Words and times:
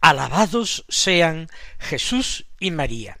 Alabados 0.00 0.84
sean 0.88 1.48
Jesús 1.78 2.46
y 2.60 2.70
María. 2.70 3.18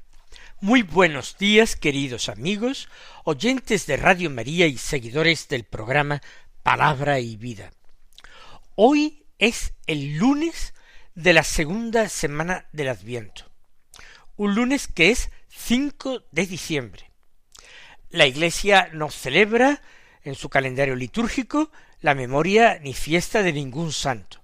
Muy 0.60 0.82
buenos 0.82 1.36
días, 1.36 1.74
queridos 1.74 2.28
amigos, 2.28 2.88
oyentes 3.24 3.86
de 3.86 3.96
Radio 3.96 4.30
María 4.30 4.66
y 4.66 4.78
seguidores 4.78 5.48
del 5.48 5.64
programa 5.64 6.22
Palabra 6.62 7.18
y 7.18 7.36
Vida. 7.36 7.72
Hoy 8.76 9.24
es 9.38 9.74
el 9.88 10.18
lunes 10.18 10.72
de 11.16 11.32
la 11.32 11.42
segunda 11.42 12.08
semana 12.08 12.66
del 12.72 12.88
Adviento. 12.88 13.50
Un 14.36 14.54
lunes 14.54 14.86
que 14.86 15.10
es 15.10 15.30
5 15.48 16.26
de 16.30 16.46
diciembre. 16.46 17.10
La 18.10 18.26
Iglesia 18.26 18.88
no 18.92 19.10
celebra 19.10 19.82
en 20.22 20.36
su 20.36 20.48
calendario 20.48 20.94
litúrgico 20.94 21.72
la 22.00 22.14
memoria 22.14 22.78
ni 22.78 22.94
fiesta 22.94 23.42
de 23.42 23.52
ningún 23.52 23.92
santo. 23.92 24.40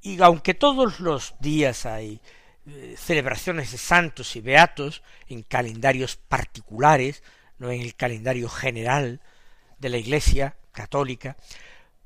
Y 0.00 0.20
aunque 0.22 0.54
todos 0.54 1.00
los 1.00 1.34
días 1.40 1.86
hay 1.86 2.20
eh, 2.66 2.94
celebraciones 2.98 3.72
de 3.72 3.78
santos 3.78 4.36
y 4.36 4.40
beatos 4.40 5.02
en 5.28 5.42
calendarios 5.42 6.16
particulares, 6.16 7.22
no 7.58 7.70
en 7.70 7.80
el 7.80 7.94
calendario 7.94 8.48
general 8.48 9.20
de 9.78 9.88
la 9.88 9.96
Iglesia 9.96 10.56
católica, 10.72 11.36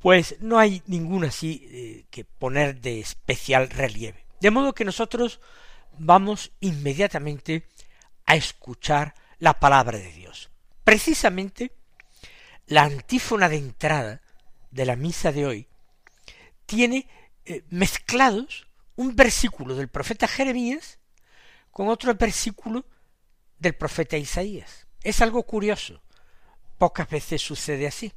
pues 0.00 0.36
no 0.40 0.58
hay 0.58 0.82
ninguna 0.86 1.28
así 1.28 1.68
eh, 1.70 2.04
que 2.10 2.24
poner 2.24 2.80
de 2.80 3.00
especial 3.00 3.70
relieve. 3.70 4.24
De 4.40 4.50
modo 4.50 4.74
que 4.74 4.84
nosotros 4.84 5.40
vamos 5.98 6.52
inmediatamente 6.60 7.64
a 8.26 8.34
escuchar 8.34 9.14
la 9.38 9.60
palabra 9.60 9.98
de 9.98 10.12
Dios. 10.12 10.50
Precisamente 10.84 11.72
la 12.66 12.82
antífona 12.84 13.48
de 13.48 13.56
entrada 13.56 14.20
de 14.70 14.86
la 14.86 14.96
misa 14.96 15.32
de 15.32 15.46
hoy 15.46 15.66
tiene 16.66 17.06
eh, 17.44 17.64
mezclados 17.70 18.66
un 18.96 19.16
versículo 19.16 19.74
del 19.74 19.88
profeta 19.88 20.28
Jeremías 20.28 20.98
con 21.70 21.88
otro 21.88 22.14
versículo 22.14 22.86
del 23.58 23.74
profeta 23.74 24.16
Isaías. 24.16 24.86
Es 25.02 25.20
algo 25.20 25.42
curioso. 25.44 26.02
Pocas 26.78 27.08
veces 27.08 27.40
sucede 27.40 27.86
así. 27.86 28.12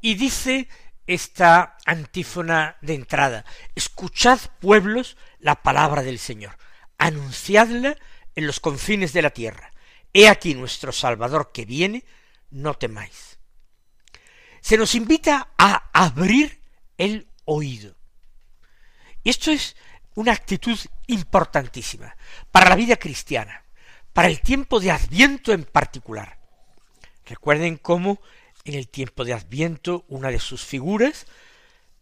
Y 0.00 0.14
dice 0.14 0.68
esta 1.06 1.78
antífona 1.86 2.76
de 2.82 2.94
entrada, 2.94 3.44
escuchad 3.74 4.38
pueblos 4.60 5.16
la 5.38 5.62
palabra 5.62 6.02
del 6.02 6.18
Señor, 6.18 6.58
anunciadla 6.98 7.96
en 8.34 8.46
los 8.46 8.60
confines 8.60 9.12
de 9.12 9.22
la 9.22 9.30
tierra. 9.30 9.72
He 10.12 10.28
aquí 10.28 10.54
nuestro 10.54 10.92
Salvador 10.92 11.50
que 11.52 11.64
viene, 11.64 12.04
no 12.50 12.74
temáis 12.74 13.38
se 14.60 14.76
nos 14.76 14.94
invita 14.94 15.48
a 15.56 15.90
abrir 15.92 16.60
el 16.96 17.28
oído. 17.44 17.96
Y 19.22 19.30
esto 19.30 19.50
es 19.50 19.76
una 20.14 20.32
actitud 20.32 20.78
importantísima 21.06 22.16
para 22.50 22.68
la 22.68 22.76
vida 22.76 22.96
cristiana, 22.96 23.64
para 24.12 24.28
el 24.28 24.40
tiempo 24.40 24.80
de 24.80 24.90
Adviento 24.90 25.52
en 25.52 25.64
particular. 25.64 26.38
Recuerden 27.24 27.76
cómo 27.76 28.20
en 28.64 28.74
el 28.74 28.88
tiempo 28.88 29.24
de 29.24 29.32
Adviento 29.32 30.04
una 30.08 30.30
de 30.30 30.40
sus 30.40 30.64
figuras, 30.64 31.26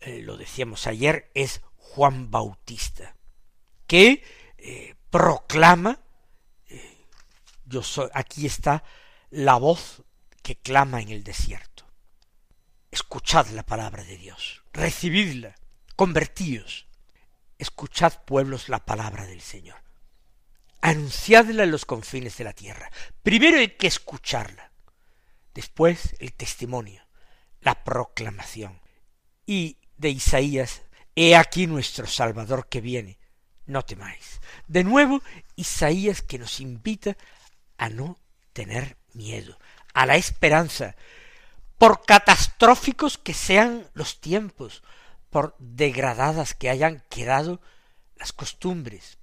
eh, 0.01 0.23
lo 0.23 0.37
decíamos 0.37 0.87
ayer, 0.87 1.31
es 1.35 1.61
Juan 1.77 2.31
Bautista, 2.31 3.15
que 3.87 4.23
eh, 4.59 4.95
proclama, 5.11 6.01
eh, 6.69 7.05
yo 7.65 7.83
soy, 7.83 8.09
aquí 8.15 8.47
está 8.47 8.83
la 9.31 9.57
voz 9.57 10.03
que 10.43 10.57
clama 10.57 11.01
en 11.01 11.11
el 11.11 11.23
desierto. 11.23 11.87
Escuchad 12.91 13.49
la 13.49 13.65
palabra 13.65 14.05
de 14.05 14.17
Dios, 14.17 14.63
recibidla, 14.73 15.55
convertíos. 15.97 16.86
Escuchad, 17.59 18.25
pueblos, 18.25 18.69
la 18.69 18.85
palabra 18.85 19.27
del 19.27 19.41
Señor. 19.41 19.83
Anunciadla 20.81 21.65
en 21.65 21.71
los 21.71 21.85
confines 21.85 22.37
de 22.37 22.45
la 22.45 22.53
tierra. 22.53 22.91
Primero 23.23 23.59
hay 23.59 23.69
que 23.69 23.87
escucharla. 23.87 24.73
Después 25.55 26.15
el 26.19 26.35
testimonio, 26.35 27.03
la 27.61 27.83
proclamación. 27.83 28.81
Y 29.47 29.79
de 29.97 30.11
Isaías, 30.11 30.83
he 31.15 31.35
aquí 31.35 31.67
nuestro 31.67 32.07
Salvador 32.07 32.69
que 32.69 32.81
viene. 32.81 33.19
No 33.65 33.83
temáis. 33.83 34.41
De 34.69 34.85
nuevo, 34.85 35.23
Isaías 35.57 36.23
que 36.23 36.39
nos 36.39 36.61
invita 36.61 37.17
a 37.79 37.89
no 37.89 38.19
tener 38.53 38.97
miedo, 39.13 39.59
a 39.95 40.07
la 40.07 40.17
esperanza, 40.17 40.95
por 41.79 42.05
catastróficos 42.05 43.19
que 43.19 43.35
sean 43.35 43.89
los 43.95 44.21
tiempos, 44.21 44.83
por 45.37 45.55
degradadas 45.59 46.55
que 46.55 46.71
hayan 46.71 47.05
quedado 47.11 47.61
las 48.17 48.33
costumbres. 48.33 49.19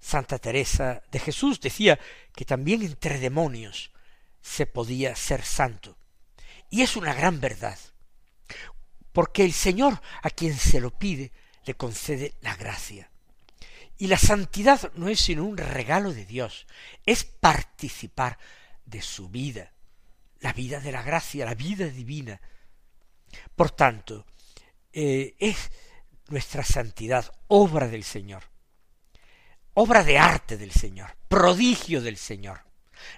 Santa 0.00 0.40
Teresa 0.40 1.04
de 1.12 1.20
Jesús 1.20 1.60
decía 1.60 2.00
que 2.34 2.44
también 2.44 2.82
entre 2.82 3.20
demonios 3.20 3.92
se 4.42 4.66
podía 4.66 5.14
ser 5.14 5.44
santo. 5.44 5.96
Y 6.68 6.82
es 6.82 6.96
una 6.96 7.14
gran 7.14 7.40
verdad, 7.40 7.78
porque 9.12 9.44
el 9.44 9.52
Señor 9.52 10.02
a 10.20 10.30
quien 10.30 10.58
se 10.58 10.80
lo 10.80 10.90
pide 10.90 11.30
le 11.64 11.74
concede 11.74 12.34
la 12.40 12.56
gracia. 12.56 13.08
Y 13.96 14.08
la 14.08 14.18
santidad 14.18 14.92
no 14.94 15.08
es 15.08 15.20
sino 15.20 15.44
un 15.44 15.58
regalo 15.58 16.12
de 16.12 16.26
Dios, 16.26 16.66
es 17.06 17.22
participar 17.22 18.36
de 18.84 19.00
su 19.00 19.28
vida, 19.28 19.70
la 20.40 20.52
vida 20.52 20.80
de 20.80 20.90
la 20.90 21.02
gracia, 21.02 21.44
la 21.44 21.54
vida 21.54 21.86
divina. 21.86 22.40
Por 23.54 23.70
tanto, 23.70 24.26
eh, 24.94 25.34
es 25.38 25.70
nuestra 26.28 26.64
santidad 26.64 27.30
obra 27.48 27.88
del 27.88 28.04
Señor, 28.04 28.44
obra 29.74 30.04
de 30.04 30.18
arte 30.18 30.56
del 30.56 30.70
Señor, 30.70 31.16
prodigio 31.28 32.00
del 32.00 32.16
Señor, 32.16 32.60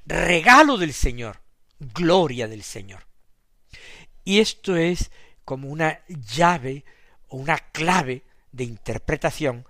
regalo 0.07 0.79
del 0.79 0.93
Señor, 0.93 1.43
gloria 1.79 2.49
del 2.49 2.63
Señor. 2.63 3.07
Y 4.25 4.41
esto 4.41 4.75
es 4.77 5.11
como 5.45 5.69
una 5.69 6.05
llave 6.09 6.85
o 7.29 7.37
una 7.37 7.59
clave 7.59 8.25
de 8.51 8.65
interpretación 8.65 9.67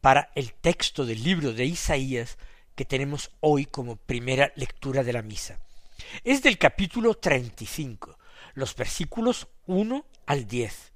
para 0.00 0.30
el 0.34 0.54
texto 0.54 1.06
del 1.06 1.22
libro 1.22 1.52
de 1.52 1.64
Isaías 1.64 2.38
que 2.74 2.84
tenemos 2.84 3.30
hoy 3.40 3.66
como 3.66 3.96
primera 3.96 4.52
lectura 4.56 5.04
de 5.04 5.12
la 5.12 5.22
misa. 5.22 5.60
Es 6.24 6.42
del 6.42 6.58
capítulo 6.58 7.14
treinta 7.14 7.62
y 7.62 7.66
cinco, 7.66 8.18
los 8.54 8.74
versículos 8.74 9.46
uno 9.66 10.06
al 10.26 10.46
diez. 10.46 10.93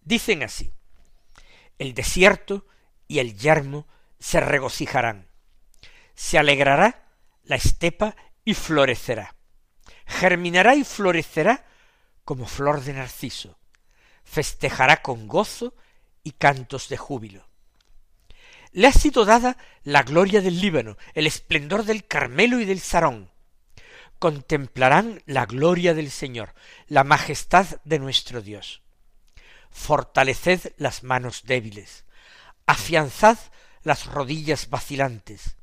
Dicen 0.00 0.42
así 0.42 0.72
El 1.78 1.94
desierto 1.94 2.66
y 3.06 3.18
el 3.18 3.36
yermo 3.36 3.86
se 4.18 4.40
regocijarán. 4.40 5.28
Se 6.14 6.38
alegrará 6.38 7.06
la 7.44 7.56
estepa 7.56 8.16
y 8.44 8.54
florecerá. 8.54 9.34
Germinará 10.06 10.74
y 10.74 10.84
florecerá 10.84 11.66
como 12.24 12.46
flor 12.46 12.82
de 12.82 12.94
narciso. 12.94 13.58
Festejará 14.24 15.02
con 15.02 15.28
gozo 15.28 15.74
y 16.22 16.32
cantos 16.32 16.88
de 16.88 16.96
júbilo. 16.96 17.48
Le 18.72 18.86
ha 18.86 18.92
sido 18.92 19.24
dada 19.24 19.56
la 19.82 20.02
gloria 20.02 20.42
del 20.42 20.60
Líbano, 20.60 20.98
el 21.14 21.26
esplendor 21.26 21.84
del 21.84 22.06
Carmelo 22.06 22.60
y 22.60 22.64
del 22.64 22.80
Sarón 22.80 23.30
contemplarán 24.18 25.22
la 25.26 25.46
gloria 25.46 25.94
del 25.94 26.10
Señor, 26.10 26.54
la 26.86 27.04
majestad 27.04 27.66
de 27.84 27.98
nuestro 27.98 28.42
Dios. 28.42 28.82
Fortaleced 29.70 30.72
las 30.76 31.02
manos 31.02 31.42
débiles, 31.44 32.04
afianzad 32.66 33.38
las 33.82 34.06
rodillas 34.06 34.70
vacilantes, 34.70 35.56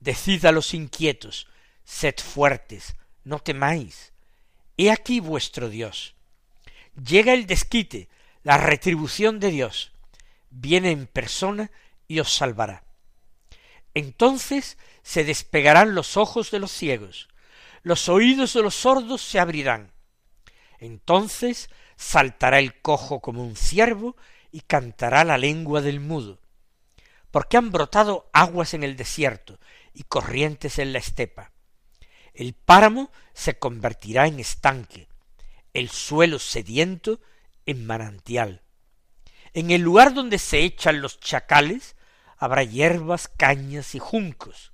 decid 0.00 0.44
a 0.46 0.52
los 0.52 0.74
inquietos, 0.74 1.48
sed 1.84 2.16
fuertes, 2.16 2.96
no 3.24 3.38
temáis, 3.38 4.12
he 4.76 4.90
aquí 4.90 5.20
vuestro 5.20 5.68
Dios. 5.68 6.14
Llega 6.96 7.32
el 7.34 7.46
desquite, 7.46 8.08
la 8.42 8.58
retribución 8.58 9.38
de 9.40 9.50
Dios, 9.50 9.92
viene 10.50 10.90
en 10.90 11.06
persona 11.06 11.70
y 12.08 12.20
os 12.20 12.32
salvará. 12.32 12.84
Entonces 13.94 14.78
se 15.02 15.24
despegarán 15.24 15.94
los 15.94 16.16
ojos 16.16 16.50
de 16.50 16.58
los 16.58 16.72
ciegos, 16.72 17.28
los 17.82 18.08
oídos 18.08 18.52
de 18.54 18.62
los 18.62 18.74
sordos 18.74 19.22
se 19.22 19.38
abrirán. 19.38 19.92
Entonces 20.78 21.70
saltará 21.96 22.58
el 22.58 22.80
cojo 22.80 23.20
como 23.20 23.42
un 23.42 23.56
ciervo 23.56 24.16
y 24.52 24.60
cantará 24.60 25.24
la 25.24 25.38
lengua 25.38 25.80
del 25.80 26.00
mudo, 26.00 26.40
porque 27.30 27.56
han 27.56 27.70
brotado 27.70 28.30
aguas 28.32 28.74
en 28.74 28.84
el 28.84 28.96
desierto 28.96 29.58
y 29.92 30.04
corrientes 30.04 30.78
en 30.78 30.92
la 30.92 30.98
estepa. 30.98 31.52
El 32.34 32.54
páramo 32.54 33.10
se 33.32 33.58
convertirá 33.58 34.26
en 34.26 34.40
estanque, 34.40 35.08
el 35.72 35.90
suelo 35.90 36.38
sediento 36.38 37.20
en 37.64 37.86
manantial. 37.86 38.62
En 39.52 39.70
el 39.70 39.80
lugar 39.80 40.14
donde 40.14 40.38
se 40.38 40.60
echan 40.60 41.00
los 41.00 41.18
chacales 41.18 41.96
habrá 42.36 42.62
hierbas, 42.62 43.28
cañas 43.28 43.94
y 43.94 43.98
juncos. 43.98 44.72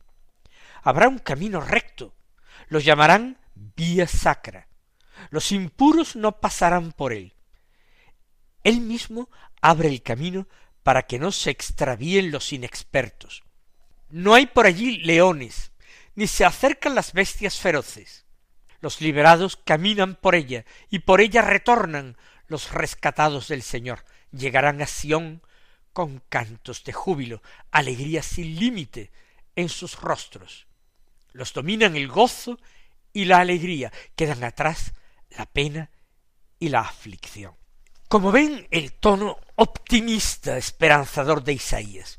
Habrá 0.83 1.09
un 1.09 1.19
camino 1.19 1.61
recto, 1.61 2.15
los 2.69 2.85
llamarán 2.85 3.39
vía 3.55 4.09
sacra. 4.09 4.69
Los 5.31 5.53
impuros 5.53 6.17
no 6.17 6.41
pasarán 6.41 6.93
por 6.93 7.13
él. 7.13 7.35
Él 8.65 8.81
mismo 8.81 9.29
abre 9.61 9.89
el 9.89 10.03
camino 10.03 10.49
para 10.83 11.03
que 11.03 11.19
no 11.19 11.33
se 11.33 11.51
extravíen 11.51 12.31
los 12.31 12.53
inexpertos. 12.53 13.43
No 14.11 14.35
hay 14.35 14.47
por 14.47 14.67
allí 14.67 14.99
leones, 14.99 15.73
ni 16.15 16.27
se 16.27 16.45
acercan 16.45 16.95
las 16.95 17.13
bestias 17.13 17.59
feroces. 17.59 18.27
Los 18.81 19.01
liberados 19.01 19.57
caminan 19.57 20.17
por 20.17 20.35
ella, 20.35 20.65
y 20.91 21.01
por 21.01 21.21
ella 21.21 21.43
retornan 21.43 22.17
los 22.47 22.73
rescatados 22.73 23.49
del 23.49 23.63
Señor. 23.63 24.05
Llegarán 24.33 24.83
a 24.83 24.87
Sión 24.87 25.43
con 25.93 26.21
cantos 26.29 26.85
de 26.85 26.93
júbilo, 26.93 27.43
alegría 27.71 28.23
sin 28.23 28.59
límite 28.59 29.13
en 29.57 29.69
sus 29.69 30.01
rostros. 30.01 30.67
Los 31.33 31.53
dominan 31.53 31.97
el 31.97 32.09
gozo 32.09 32.59
y 33.13 33.27
la 33.27 33.39
alegría, 33.39 33.93
quedan 34.17 34.43
atrás 34.45 34.95
la 35.37 35.47
pena 35.47 35.91
y 36.59 36.69
la 36.69 36.81
aflicción. 36.81 37.55
Como 38.09 38.31
ven, 38.31 38.69
el 38.71 38.93
tono 38.93 39.39
optimista, 39.57 40.57
esperanzador 40.59 41.43
de 41.43 41.55
Isaías. 41.55 42.19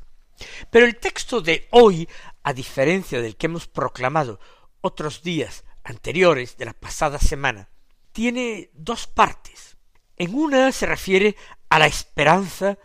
Pero 0.70 0.86
el 0.86 0.96
texto 0.96 1.40
de 1.40 1.68
hoy, 1.70 2.08
a 2.42 2.52
diferencia 2.52 3.20
del 3.20 3.36
que 3.36 3.46
hemos 3.46 3.68
proclamado 3.68 4.40
otros 4.80 5.22
días 5.22 5.64
anteriores 5.84 6.56
de 6.56 6.64
la 6.64 6.72
pasada 6.72 7.18
semana, 7.18 7.68
tiene 8.12 8.70
dos 8.74 9.06
partes. 9.06 9.76
En 10.16 10.34
una 10.34 10.72
se 10.72 10.86
refiere 10.86 11.36
a 11.68 11.78
la 11.78 11.86
esperanza 11.86 12.78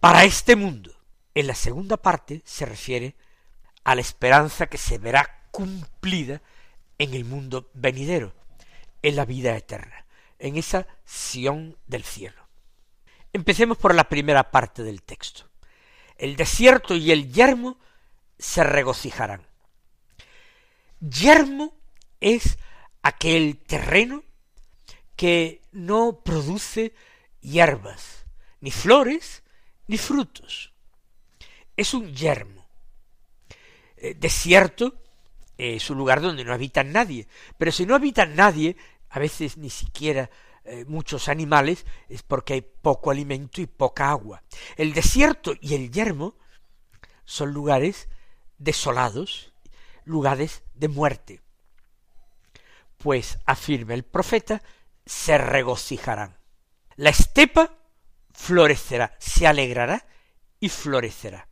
para 0.00 0.24
este 0.24 0.56
mundo. 0.56 0.92
En 1.34 1.46
la 1.46 1.54
segunda 1.54 1.96
parte 1.96 2.42
se 2.44 2.66
refiere 2.66 3.16
a 3.84 3.94
la 3.94 4.00
esperanza 4.00 4.66
que 4.66 4.78
se 4.78 4.98
verá 4.98 5.46
cumplida 5.50 6.42
en 6.98 7.14
el 7.14 7.24
mundo 7.24 7.70
venidero, 7.74 8.34
en 9.02 9.16
la 9.16 9.24
vida 9.24 9.56
eterna, 9.56 10.06
en 10.38 10.56
esa 10.56 10.86
Sión 11.04 11.76
del 11.86 12.04
cielo. 12.04 12.48
Empecemos 13.32 13.78
por 13.78 13.94
la 13.94 14.08
primera 14.08 14.50
parte 14.50 14.82
del 14.82 15.02
texto. 15.02 15.48
El 16.16 16.36
desierto 16.36 16.94
y 16.94 17.10
el 17.10 17.32
yermo 17.32 17.78
se 18.38 18.62
regocijarán. 18.64 19.46
Yermo 21.00 21.74
es 22.20 22.58
aquel 23.02 23.58
terreno 23.58 24.22
que 25.16 25.62
no 25.72 26.20
produce 26.24 26.94
hierbas, 27.40 28.26
ni 28.60 28.70
flores, 28.70 29.42
ni 29.88 29.98
frutos. 29.98 30.72
Es 31.76 31.94
un 31.94 32.14
yermo. 32.14 32.66
Eh, 33.96 34.14
desierto 34.14 35.02
es 35.58 35.90
un 35.90 35.98
lugar 35.98 36.20
donde 36.20 36.44
no 36.44 36.52
habita 36.52 36.82
nadie, 36.82 37.28
pero 37.56 37.70
si 37.70 37.86
no 37.86 37.94
habita 37.94 38.26
nadie, 38.26 38.76
a 39.12 39.18
veces 39.18 39.58
ni 39.58 39.68
siquiera 39.68 40.30
eh, 40.64 40.86
muchos 40.86 41.28
animales 41.28 41.84
es 42.08 42.22
porque 42.22 42.54
hay 42.54 42.62
poco 42.62 43.10
alimento 43.10 43.60
y 43.60 43.66
poca 43.66 44.10
agua. 44.10 44.42
El 44.76 44.94
desierto 44.94 45.52
y 45.60 45.74
el 45.74 45.90
yermo 45.90 46.34
son 47.26 47.52
lugares 47.52 48.08
desolados, 48.56 49.52
lugares 50.04 50.62
de 50.74 50.88
muerte. 50.88 51.40
Pues, 52.96 53.38
afirma 53.44 53.92
el 53.92 54.04
profeta, 54.04 54.62
se 55.04 55.36
regocijarán. 55.36 56.38
La 56.96 57.10
estepa 57.10 57.76
florecerá, 58.32 59.14
se 59.18 59.46
alegrará 59.46 60.06
y 60.58 60.70
florecerá. 60.70 61.48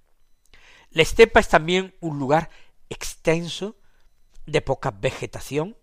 La 0.90 1.02
estepa 1.02 1.40
es 1.40 1.48
también 1.48 1.94
un 2.00 2.18
lugar 2.18 2.48
extenso, 2.88 3.76
de 4.46 4.62
poca 4.62 4.90
vegetación, 4.90 5.76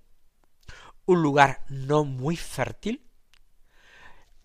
un 1.07 1.23
lugar 1.23 1.63
no 1.69 2.03
muy 2.03 2.35
fértil, 2.37 3.09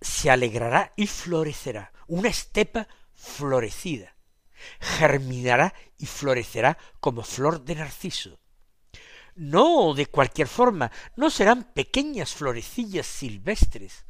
se 0.00 0.31
alegrará 0.31 0.93
y 0.97 1.06
florecerá, 1.06 1.93
una 2.06 2.29
estepa 2.29 2.88
florecida, 3.12 4.17
germinará 4.81 5.75
y 5.99 6.06
florecerá 6.06 6.79
como 7.00 7.23
flor 7.23 7.64
de 7.64 7.75
narciso. 7.75 8.41
No 9.35 9.93
de 9.94 10.06
cualquier 10.06 10.47
forma, 10.47 10.91
no 11.17 11.31
serán 11.31 11.64
pequeñas 11.64 12.35
florecillas 12.35 13.06
silvestres, 13.06 14.05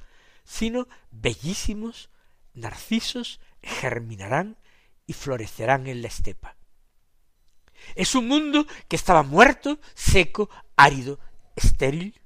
sino 0.45 0.89
bellísimos 1.11 2.11
narcisos 2.53 3.41
germinarán 3.63 4.59
y 5.07 5.15
florecerán 5.15 5.87
en 5.87 6.03
la 6.03 6.09
estepa. 6.09 6.57
Es 7.95 8.15
un 8.15 8.29
mundo 8.29 8.67
que 8.89 8.97
estaba 8.97 9.23
muerto, 9.23 9.81
seco, 9.95 10.51
árido, 10.77 11.19
estéril, 11.57 12.22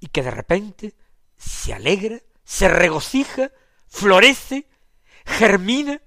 y 0.00 0.08
que 0.08 0.22
de 0.22 0.30
repente 0.30 0.94
se 1.36 1.72
alegra 1.72 2.20
se 2.48 2.66
regocija, 2.66 3.52
florece, 3.88 4.66
germina, 5.26 6.00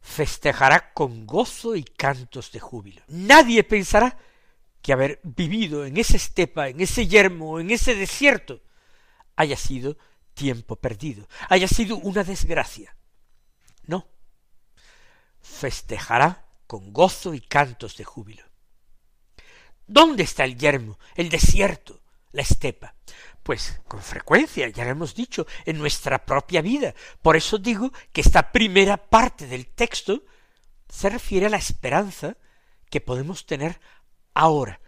festejará 0.00 0.94
con 0.94 1.26
gozo 1.26 1.76
y 1.76 1.84
cantos 1.84 2.50
de 2.52 2.58
júbilo. 2.58 3.02
Nadie 3.08 3.62
pensará 3.64 4.16
que 4.80 4.94
haber 4.94 5.20
vivido 5.24 5.84
en 5.84 5.98
esa 5.98 6.16
estepa, 6.16 6.70
en 6.70 6.80
ese 6.80 7.06
yermo, 7.06 7.60
en 7.60 7.70
ese 7.70 7.94
desierto, 7.94 8.62
haya 9.36 9.58
sido 9.58 9.98
tiempo 10.32 10.76
perdido, 10.76 11.28
haya 11.50 11.68
sido 11.68 11.96
una 11.98 12.24
desgracia. 12.24 12.96
No. 13.82 14.08
Festejará 15.42 16.46
con 16.66 16.94
gozo 16.94 17.34
y 17.34 17.42
cantos 17.42 17.94
de 17.98 18.04
júbilo. 18.04 18.44
¿Dónde 19.86 20.22
está 20.22 20.44
el 20.44 20.56
yermo, 20.56 20.98
el 21.14 21.28
desierto, 21.28 22.00
la 22.32 22.42
estepa? 22.42 22.94
Pues 23.42 23.80
con 23.88 24.00
frecuencia, 24.02 24.68
ya 24.68 24.84
lo 24.84 24.90
hemos 24.90 25.14
dicho, 25.14 25.46
en 25.64 25.78
nuestra 25.78 26.24
propia 26.24 26.60
vida. 26.60 26.94
Por 27.22 27.36
eso 27.36 27.58
digo 27.58 27.92
que 28.12 28.20
esta 28.20 28.52
primera 28.52 28.96
parte 28.96 29.46
del 29.46 29.66
texto 29.66 30.22
se 30.88 31.08
refiere 31.08 31.46
a 31.46 31.50
la 31.50 31.56
esperanza 31.56 32.36
que 32.90 33.00
podemos 33.00 33.46
tener 33.46 33.80
ahora, 34.34 34.80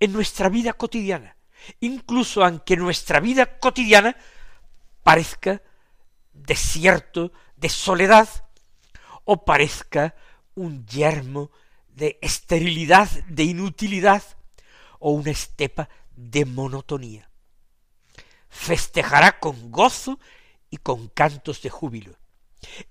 en 0.00 0.12
nuestra 0.12 0.48
vida 0.48 0.72
cotidiana, 0.72 1.36
incluso 1.80 2.44
aunque 2.44 2.76
nuestra 2.76 3.20
vida 3.20 3.58
cotidiana 3.58 4.16
parezca 5.02 5.62
desierto 6.32 7.32
de 7.56 7.68
soledad 7.68 8.28
o 9.24 9.44
parezca 9.44 10.14
un 10.54 10.84
yermo 10.86 11.50
de 11.88 12.18
esterilidad, 12.20 13.08
de 13.28 13.44
inutilidad 13.44 14.22
o 14.98 15.12
una 15.12 15.30
estepa 15.30 15.88
de 16.16 16.44
monotonía 16.44 17.32
festejará 18.52 19.40
con 19.40 19.72
gozo 19.72 20.20
y 20.70 20.76
con 20.76 21.08
cantos 21.08 21.62
de 21.62 21.70
júbilo. 21.70 22.16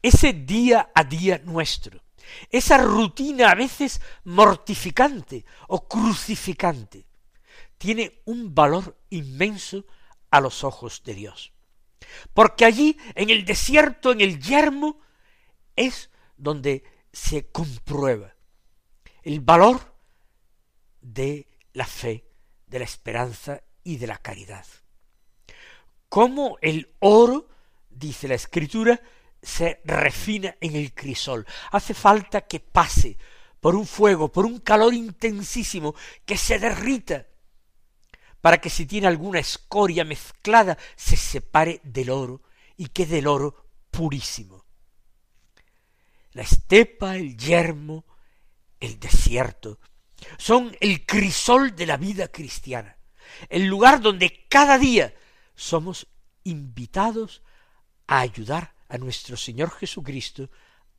Ese 0.01 0.33
día 0.33 0.91
a 0.93 1.03
día 1.03 1.39
nuestro, 1.45 2.01
esa 2.49 2.79
rutina 2.79 3.51
a 3.51 3.55
veces 3.55 4.01
mortificante 4.23 5.45
o 5.67 5.87
crucificante, 5.87 7.05
tiene 7.77 8.21
un 8.25 8.53
valor 8.53 8.99
inmenso 9.11 9.85
a 10.31 10.41
los 10.41 10.63
ojos 10.63 11.03
de 11.05 11.13
Dios. 11.13 11.53
Porque 12.33 12.65
allí, 12.65 12.97
en 13.15 13.29
el 13.29 13.45
desierto, 13.45 14.11
en 14.11 14.21
el 14.21 14.41
yermo, 14.41 14.99
es 15.75 16.09
donde 16.37 16.83
se 17.13 17.51
comprueba 17.51 18.35
el 19.21 19.41
valor 19.41 19.95
de 21.01 21.47
la 21.73 21.85
fe, 21.85 22.30
de 22.71 22.79
la 22.79 22.85
esperanza 22.85 23.61
y 23.83 23.97
de 23.97 24.07
la 24.07 24.17
caridad 24.17 24.65
cómo 26.11 26.57
el 26.61 26.93
oro, 26.99 27.47
dice 27.89 28.27
la 28.27 28.35
escritura, 28.35 28.99
se 29.41 29.79
refina 29.85 30.57
en 30.59 30.75
el 30.75 30.93
crisol. 30.93 31.47
Hace 31.71 31.93
falta 31.93 32.41
que 32.41 32.59
pase 32.59 33.17
por 33.61 33.75
un 33.75 33.87
fuego, 33.87 34.29
por 34.29 34.45
un 34.45 34.59
calor 34.59 34.93
intensísimo, 34.93 35.95
que 36.25 36.35
se 36.35 36.59
derrita, 36.59 37.27
para 38.41 38.59
que 38.59 38.69
si 38.69 38.85
tiene 38.85 39.07
alguna 39.07 39.39
escoria 39.39 40.03
mezclada, 40.03 40.77
se 40.97 41.15
separe 41.15 41.79
del 41.85 42.09
oro 42.09 42.41
y 42.75 42.87
quede 42.87 43.19
el 43.19 43.27
oro 43.27 43.67
purísimo. 43.89 44.65
La 46.33 46.41
estepa, 46.41 47.15
el 47.15 47.37
yermo, 47.37 48.03
el 48.81 48.99
desierto, 48.99 49.79
son 50.37 50.75
el 50.79 51.05
crisol 51.05 51.75
de 51.75 51.85
la 51.85 51.97
vida 51.97 52.27
cristiana, 52.27 52.97
el 53.49 53.65
lugar 53.65 54.01
donde 54.01 54.45
cada 54.49 54.77
día 54.77 55.13
somos 55.55 56.07
invitados 56.43 57.43
a 58.07 58.19
ayudar 58.19 58.73
a 58.89 58.97
nuestro 58.97 59.37
Señor 59.37 59.71
Jesucristo 59.71 60.49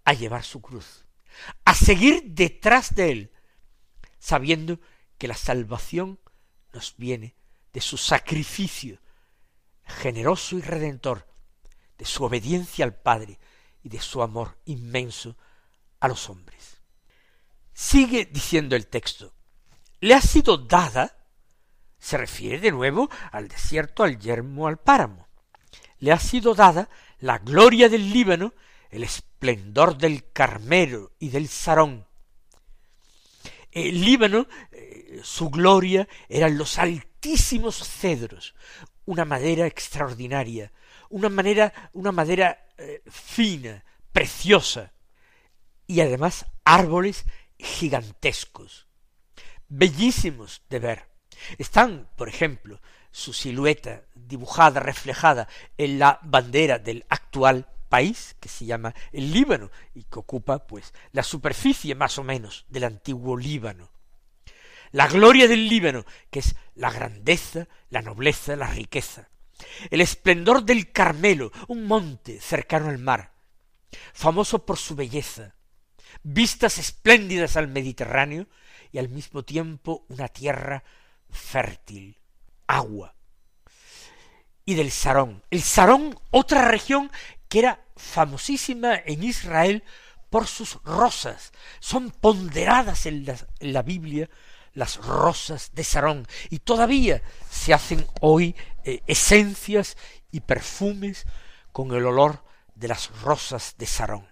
a 0.05 0.14
llevar 0.14 0.45
su 0.45 0.61
cruz, 0.61 1.05
a 1.64 1.75
seguir 1.75 2.23
detrás 2.26 2.95
de 2.95 3.12
Él, 3.12 3.33
sabiendo 4.19 4.81
que 5.19 5.29
la 5.29 5.37
salvación 5.37 6.19
nos 6.73 6.95
viene 6.97 7.37
de 7.73 7.81
su 7.81 7.97
sacrificio 7.97 9.00
generoso 9.85 10.57
y 10.57 10.62
redentor, 10.62 11.29
de 11.99 12.05
su 12.05 12.25
obediencia 12.25 12.85
al 12.85 12.95
Padre 12.95 13.38
y 13.83 13.88
de 13.88 14.00
su 14.00 14.23
amor 14.23 14.59
inmenso 14.64 15.37
a 16.00 16.09
los 16.09 16.29
hombres. 16.29 16.72
Sigue 17.73 18.26
diciendo 18.26 18.76
el 18.76 18.87
texto, 18.87 19.33
le 20.00 20.14
ha 20.14 20.21
sido 20.21 20.59
dada, 20.59 21.17
se 21.99 22.19
refiere 22.19 22.59
de 22.59 22.71
nuevo 22.71 23.09
al 23.31 23.49
desierto, 23.49 24.02
al 24.02 24.19
yermo, 24.19 24.67
al 24.67 24.79
páramo, 24.79 25.29
le 25.99 26.12
ha 26.12 26.19
sido 26.19 26.55
dada 26.55 26.88
la 27.21 27.38
gloria 27.38 27.88
del 27.88 28.12
Líbano, 28.12 28.52
el 28.91 29.05
esplendor 29.05 29.97
del 29.97 30.31
Carmelo 30.33 31.12
y 31.19 31.31
del 31.31 31.49
Sarón. 31.49 32.07
El 33.71 34.05
Líbano, 34.05 34.49
eh, 34.73 35.21
su 35.23 35.49
gloria 35.49 36.09
eran 36.29 36.59
los 36.59 36.79
altísimos 36.79 37.76
cedros, 37.88 38.55
una 39.05 39.25
madera 39.25 39.67
extraordinaria, 39.67 40.73
una 41.09 41.29
manera, 41.29 41.91
una 41.93 42.11
madera 42.11 42.67
eh, 42.76 43.02
fina, 43.09 43.85
preciosa, 44.12 44.93
y 45.87 46.00
además 46.00 46.47
árboles 46.64 47.25
gigantescos, 47.62 48.87
bellísimos 49.69 50.62
de 50.69 50.78
ver. 50.78 51.09
Están, 51.59 52.09
por 52.16 52.28
ejemplo, 52.28 52.81
su 53.11 53.33
silueta 53.33 54.02
dibujada, 54.14 54.81
reflejada 54.81 55.49
en 55.78 55.99
la 55.99 56.19
bandera 56.23 56.78
del 56.78 57.04
actual 57.09 57.69
país 57.88 58.37
que 58.40 58.49
se 58.49 58.64
llama 58.64 58.95
el 59.12 59.33
Líbano 59.33 59.71
y 59.95 60.04
que 60.04 60.19
ocupa 60.19 60.66
pues 60.66 60.92
la 61.12 61.23
superficie 61.23 61.95
más 61.95 62.19
o 62.19 62.25
menos 62.25 62.64
del 62.69 62.85
antiguo 62.85 63.37
Líbano. 63.37 63.90
La 64.90 65.09
gloria 65.09 65.49
del 65.49 65.69
Líbano, 65.69 66.04
que 66.31 66.40
es 66.40 66.54
la 66.75 66.90
grandeza, 66.90 67.69
la 67.88 68.02
nobleza, 68.02 68.57
la 68.57 68.66
riqueza. 68.66 69.28
El 69.90 70.00
esplendor 70.00 70.64
del 70.64 70.90
Carmelo, 70.92 71.52
un 71.69 71.87
monte 71.87 72.40
cercano 72.40 72.88
al 72.88 72.99
mar, 72.99 73.33
famoso 74.12 74.66
por 74.66 74.78
su 74.78 74.95
belleza, 74.95 75.54
vistas 76.23 76.78
espléndidas 76.78 77.57
al 77.57 77.69
Mediterráneo 77.69 78.47
y 78.92 78.99
al 78.99 79.09
mismo 79.09 79.42
tiempo 79.42 80.04
una 80.09 80.28
tierra 80.28 80.85
fértil, 81.31 82.19
agua. 82.66 83.14
Y 84.64 84.75
del 84.75 84.90
Sarón. 84.90 85.42
El 85.50 85.62
Sarón, 85.62 86.19
otra 86.31 86.69
región 86.69 87.11
que 87.49 87.61
era 87.61 87.85
famosísima 87.97 88.95
en 88.95 89.25
Israel 89.25 89.83
por 90.31 90.47
sus 90.47 90.83
rosas. 90.85 91.52
Son 91.81 92.11
ponderadas 92.11 93.07
en 93.07 93.26
la, 93.61 93.83
Biblia 93.83 94.31
las 94.73 94.97
rosas 94.97 95.73
de 95.75 95.85
Sarón 95.85 96.26
y 96.49 96.61
todavía 96.61 97.23
se 97.50 97.75
hacen 97.75 98.07
hoy 98.23 98.57
eh, 98.85 99.02
esencias 99.07 99.99
y 100.31 100.40
perfumes 100.40 101.26
con 101.73 101.92
el 101.92 102.07
olor 102.07 102.42
de 102.75 102.88
las 102.88 103.11
rosas 103.21 103.75
de 103.76 103.87
Sarón. 103.87 104.32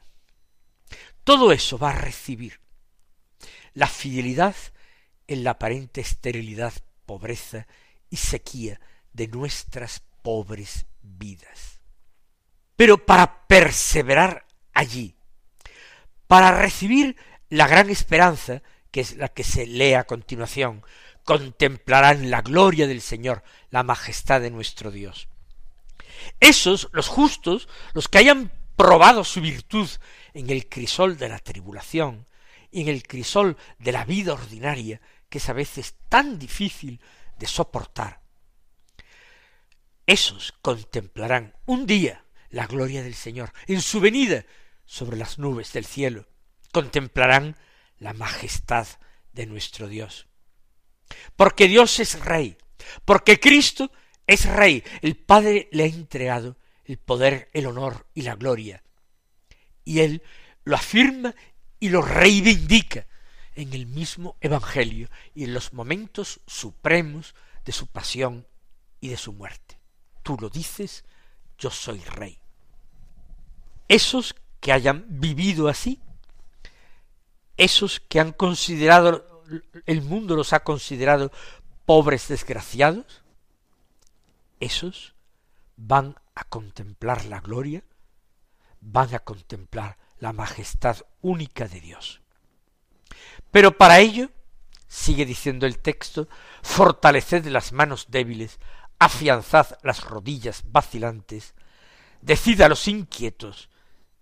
Todo 1.24 1.52
eso 1.52 1.78
va 1.78 1.90
a 1.90 1.98
recibir 1.98 2.60
la 3.74 3.86
fidelidad 3.86 4.54
en 5.26 5.44
la 5.44 5.52
aparente 5.52 6.00
esterilidad, 6.00 6.72
pobreza 7.06 7.66
y 8.08 8.16
sequía 8.16 8.80
de 9.12 9.28
nuestras 9.28 10.02
pobres 10.22 10.86
vidas. 11.02 11.80
Pero 12.76 13.04
para 13.04 13.46
perseverar 13.46 14.46
allí, 14.72 15.14
para 16.26 16.52
recibir 16.52 17.16
la 17.48 17.66
gran 17.66 17.90
esperanza, 17.90 18.62
que 18.90 19.00
es 19.00 19.16
la 19.16 19.28
que 19.28 19.44
se 19.44 19.66
lee 19.66 19.94
a 19.94 20.04
continuación, 20.04 20.82
contemplarán 21.24 22.30
la 22.30 22.42
gloria 22.42 22.86
del 22.86 23.00
Señor, 23.00 23.42
la 23.70 23.82
majestad 23.82 24.40
de 24.40 24.50
nuestro 24.50 24.90
Dios. 24.90 25.28
Esos, 26.40 26.88
los 26.92 27.08
justos, 27.08 27.68
los 27.92 28.08
que 28.08 28.18
hayan 28.18 28.50
probado 28.76 29.24
su 29.24 29.40
virtud 29.40 29.88
en 30.34 30.50
el 30.50 30.68
crisol 30.68 31.16
de 31.16 31.28
la 31.28 31.38
tribulación 31.38 32.26
y 32.70 32.82
en 32.82 32.88
el 32.88 33.02
crisol 33.02 33.56
de 33.78 33.92
la 33.92 34.04
vida 34.04 34.32
ordinaria, 34.32 35.00
que 35.28 35.38
es 35.38 35.48
a 35.48 35.52
veces 35.52 35.94
tan 36.08 36.38
difícil 36.38 37.00
de 37.38 37.46
soportar, 37.46 38.20
esos 40.10 40.52
contemplarán 40.60 41.54
un 41.66 41.86
día 41.86 42.24
la 42.50 42.66
gloria 42.66 43.02
del 43.02 43.14
Señor 43.14 43.52
en 43.68 43.80
su 43.80 44.00
venida 44.00 44.44
sobre 44.84 45.16
las 45.16 45.38
nubes 45.38 45.72
del 45.72 45.84
cielo, 45.84 46.26
contemplarán 46.72 47.56
la 47.98 48.12
majestad 48.12 48.88
de 49.32 49.46
nuestro 49.46 49.86
Dios. 49.86 50.26
Porque 51.36 51.68
Dios 51.68 52.00
es 52.00 52.18
Rey, 52.18 52.56
porque 53.04 53.38
Cristo 53.38 53.92
es 54.26 54.46
Rey, 54.46 54.82
el 55.00 55.16
Padre 55.16 55.68
le 55.70 55.84
ha 55.84 55.86
entregado 55.86 56.56
el 56.84 56.98
poder, 56.98 57.48
el 57.52 57.66
honor 57.66 58.08
y 58.12 58.22
la 58.22 58.34
gloria. 58.34 58.82
Y 59.84 60.00
Él 60.00 60.22
lo 60.64 60.76
afirma 60.76 61.34
y 61.78 61.88
lo 61.88 62.02
reivindica 62.02 63.06
en 63.54 63.72
el 63.72 63.86
mismo 63.86 64.36
Evangelio 64.40 65.08
y 65.34 65.44
en 65.44 65.54
los 65.54 65.72
momentos 65.72 66.40
supremos 66.46 67.34
de 67.64 67.72
su 67.72 67.86
pasión 67.86 68.46
y 69.00 69.08
de 69.08 69.16
su 69.16 69.32
muerte. 69.32 69.78
Tú 70.22 70.36
lo 70.40 70.48
dices, 70.48 71.04
yo 71.58 71.70
soy 71.70 72.00
rey. 72.00 72.38
Esos 73.88 74.34
que 74.60 74.72
hayan 74.72 75.04
vivido 75.08 75.68
así, 75.68 76.00
esos 77.56 78.00
que 78.00 78.20
han 78.20 78.32
considerado, 78.32 79.44
el 79.86 80.02
mundo 80.02 80.36
los 80.36 80.52
ha 80.52 80.60
considerado 80.60 81.32
pobres 81.86 82.28
desgraciados, 82.28 83.22
esos 84.60 85.14
van 85.76 86.14
a 86.34 86.44
contemplar 86.44 87.24
la 87.24 87.40
gloria, 87.40 87.82
van 88.80 89.14
a 89.14 89.20
contemplar 89.20 89.98
la 90.18 90.32
majestad 90.32 90.98
única 91.20 91.68
de 91.68 91.80
Dios. 91.80 92.20
Pero 93.50 93.76
para 93.76 93.98
ello, 93.98 94.30
sigue 94.88 95.24
diciendo 95.24 95.66
el 95.66 95.78
texto, 95.78 96.28
fortaleced 96.62 97.46
las 97.46 97.72
manos 97.72 98.06
débiles, 98.10 98.58
afianzad 98.98 99.78
las 99.82 100.04
rodillas 100.04 100.62
vacilantes, 100.66 101.54
decid 102.20 102.60
a 102.60 102.68
los 102.68 102.86
inquietos, 102.88 103.70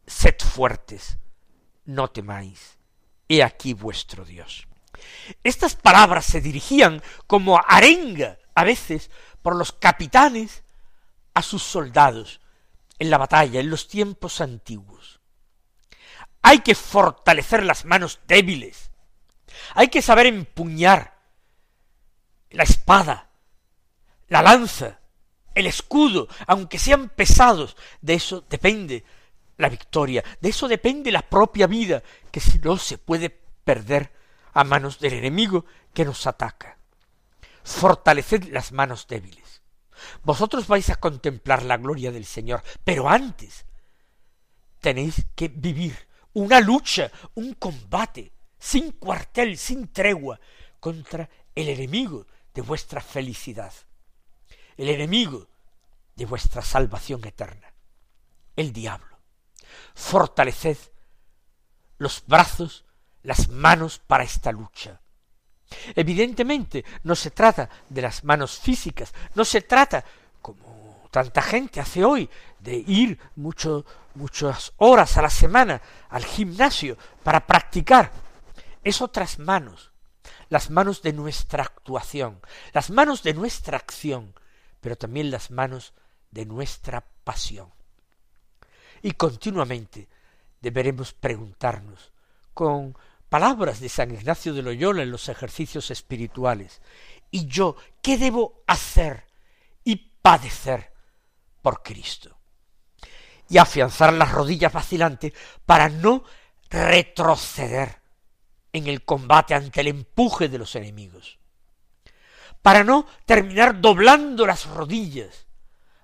sed 0.06 0.36
fuertes, 0.38 1.18
no 1.84 2.10
temáis 2.10 2.78
he 3.28 3.42
aquí 3.42 3.74
vuestro 3.74 4.24
Dios. 4.24 4.66
Estas 5.44 5.76
palabras 5.76 6.24
se 6.24 6.40
dirigían 6.40 7.02
como 7.26 7.60
arenga 7.68 8.38
a 8.54 8.64
veces 8.64 9.10
por 9.42 9.54
los 9.54 9.70
capitanes 9.72 10.64
a 11.34 11.42
sus 11.42 11.62
soldados 11.62 12.40
en 12.98 13.10
la 13.10 13.18
batalla, 13.18 13.60
en 13.60 13.70
los 13.70 13.88
tiempos 13.88 14.40
antiguos. 14.40 15.20
Hay 16.42 16.60
que 16.60 16.74
fortalecer 16.74 17.62
las 17.64 17.84
manos 17.84 18.20
débiles. 18.26 18.90
Hay 19.74 19.88
que 19.88 20.02
saber 20.02 20.26
empuñar 20.26 21.18
la 22.50 22.62
espada, 22.62 23.30
la 24.28 24.42
lanza, 24.42 25.00
el 25.54 25.66
escudo, 25.66 26.28
aunque 26.46 26.78
sean 26.78 27.08
pesados. 27.08 27.76
De 28.00 28.14
eso 28.14 28.44
depende 28.48 29.04
la 29.56 29.68
victoria. 29.68 30.24
De 30.40 30.48
eso 30.48 30.68
depende 30.68 31.12
la 31.12 31.22
propia 31.22 31.66
vida, 31.66 32.02
que 32.30 32.40
si 32.40 32.58
no 32.58 32.76
se 32.78 32.98
puede 32.98 33.30
perder 33.30 34.12
a 34.54 34.64
manos 34.64 34.98
del 34.98 35.14
enemigo 35.14 35.66
que 35.92 36.04
nos 36.04 36.26
ataca. 36.26 36.78
Fortaleced 37.62 38.44
las 38.44 38.72
manos 38.72 39.06
débiles. 39.06 39.47
Vosotros 40.22 40.66
vais 40.66 40.88
a 40.90 40.96
contemplar 40.96 41.62
la 41.62 41.76
gloria 41.76 42.12
del 42.12 42.24
Señor, 42.24 42.62
pero 42.84 43.08
antes 43.08 43.66
tenéis 44.80 45.26
que 45.34 45.48
vivir 45.48 46.08
una 46.34 46.60
lucha, 46.60 47.10
un 47.34 47.54
combate, 47.54 48.32
sin 48.58 48.92
cuartel, 48.92 49.58
sin 49.58 49.88
tregua, 49.88 50.40
contra 50.80 51.28
el 51.54 51.68
enemigo 51.68 52.26
de 52.54 52.62
vuestra 52.62 53.00
felicidad, 53.00 53.72
el 54.76 54.88
enemigo 54.88 55.48
de 56.14 56.26
vuestra 56.26 56.62
salvación 56.62 57.24
eterna, 57.24 57.72
el 58.56 58.72
diablo 58.72 59.18
fortaleced 59.94 60.78
los 61.98 62.24
brazos, 62.26 62.84
las 63.22 63.48
manos 63.48 63.98
para 63.98 64.24
esta 64.24 64.52
lucha. 64.52 65.00
Evidentemente 65.94 66.84
no 67.02 67.14
se 67.14 67.30
trata 67.30 67.68
de 67.88 68.02
las 68.02 68.24
manos 68.24 68.58
físicas, 68.58 69.12
no 69.34 69.44
se 69.44 69.62
trata, 69.62 70.04
como 70.40 71.08
tanta 71.10 71.42
gente 71.42 71.80
hace 71.80 72.04
hoy, 72.04 72.28
de 72.58 72.76
ir 72.86 73.18
mucho, 73.36 73.84
muchas 74.14 74.72
horas 74.78 75.16
a 75.16 75.22
la 75.22 75.30
semana 75.30 75.80
al 76.08 76.24
gimnasio 76.24 76.96
para 77.22 77.46
practicar. 77.46 78.10
Es 78.82 79.02
otras 79.02 79.38
manos, 79.38 79.92
las 80.48 80.70
manos 80.70 81.02
de 81.02 81.12
nuestra 81.12 81.64
actuación, 81.64 82.40
las 82.72 82.90
manos 82.90 83.22
de 83.22 83.34
nuestra 83.34 83.76
acción, 83.76 84.34
pero 84.80 84.96
también 84.96 85.30
las 85.30 85.50
manos 85.50 85.92
de 86.30 86.46
nuestra 86.46 87.04
pasión. 87.24 87.70
Y 89.02 89.12
continuamente 89.12 90.08
deberemos 90.60 91.12
preguntarnos 91.12 92.12
con 92.54 92.96
palabras 93.28 93.80
de 93.80 93.88
San 93.88 94.12
Ignacio 94.12 94.54
de 94.54 94.62
Loyola 94.62 95.02
en 95.02 95.10
los 95.10 95.28
ejercicios 95.28 95.90
espirituales, 95.90 96.80
¿y 97.30 97.46
yo 97.46 97.76
qué 98.02 98.16
debo 98.16 98.62
hacer 98.66 99.26
y 99.84 99.96
padecer 99.96 100.92
por 101.62 101.82
Cristo? 101.82 102.36
Y 103.48 103.58
afianzar 103.58 104.12
las 104.12 104.32
rodillas 104.32 104.72
vacilantes 104.72 105.32
para 105.64 105.88
no 105.88 106.24
retroceder 106.70 108.00
en 108.72 108.86
el 108.86 109.04
combate 109.04 109.54
ante 109.54 109.80
el 109.80 109.88
empuje 109.88 110.48
de 110.48 110.58
los 110.58 110.74
enemigos, 110.76 111.38
para 112.62 112.84
no 112.84 113.06
terminar 113.24 113.80
doblando 113.80 114.46
las 114.46 114.66
rodillas 114.66 115.46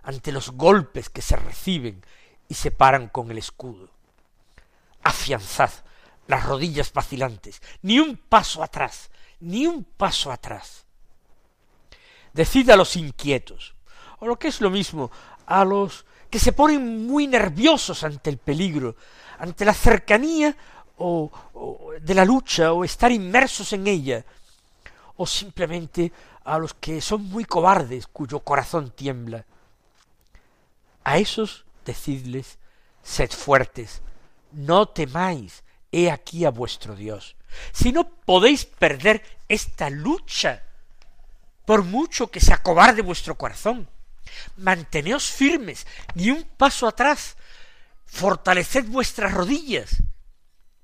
ante 0.03 0.33
los 0.33 0.51
golpes 0.51 1.11
que 1.11 1.23
se 1.23 1.37
reciben 1.37 2.05
y 2.49 2.55
se 2.55 2.71
paran 2.71 3.09
con 3.09 3.31
el 3.31 3.39
escudo. 3.39 3.91
Afianzad 5.03 5.71
las 6.27 6.45
rodillas 6.45 6.93
vacilantes, 6.93 7.61
ni 7.83 7.99
un 7.99 8.17
paso 8.17 8.63
atrás, 8.63 9.11
ni 9.41 9.67
un 9.67 9.85
paso 9.85 10.33
atrás. 10.33 10.85
Decid 12.33 12.71
a 12.71 12.77
los 12.77 12.97
inquietos, 12.97 13.75
o 14.19 14.27
lo 14.27 14.39
que 14.39 14.49
es 14.49 14.61
lo 14.61 14.71
mismo, 14.71 15.11
a 15.47 15.65
los 15.65 16.05
que 16.31 16.39
se 16.39 16.53
ponen 16.53 17.07
muy 17.07 17.27
nerviosos 17.27 18.03
ante 18.03 18.31
el 18.31 18.39
peligro, 18.39 18.97
ante 19.39 19.65
la 19.65 19.75
cercanía 19.75 20.57
o, 20.97 21.31
de 22.01 22.15
la 22.15 22.25
lucha 22.25 22.73
o 22.73 22.85
estar 22.85 23.13
inmersos 23.13 23.73
en 23.73 23.87
ella, 23.87 24.25
o 25.17 25.27
simplemente 25.27 26.13
a 26.45 26.59
los 26.59 26.75
que 26.75 27.01
son 27.01 27.25
muy 27.25 27.45
cobardes, 27.45 28.07
cuyo 28.07 28.41
corazón 28.41 28.91
tiembla. 28.91 29.45
A 31.05 31.19
esos 31.19 31.65
decidles, 31.85 32.59
sed 33.03 33.31
fuertes, 33.31 34.03
no 34.53 34.89
temáis, 34.89 35.63
he 35.95 36.11
aquí 36.11 36.45
a 36.45 36.51
vuestro 36.51 36.97
Dios. 36.97 37.37
Si 37.73 37.93
no 37.93 38.09
podéis 38.09 38.65
perder 38.65 39.23
esta 39.49 39.91
lucha, 39.91 40.65
por 41.65 41.85
mucho 41.85 42.31
que 42.33 42.41
se 42.41 42.53
acobarde 42.53 43.01
vuestro 43.01 43.37
corazón, 43.37 43.89
manteneos 44.57 45.31
firmes, 45.31 45.87
ni 46.15 46.31
un 46.31 46.43
paso 46.43 46.89
atrás, 46.89 47.37
fortaleced 48.07 48.87
vuestras 48.87 49.33
rodillas. 49.33 50.03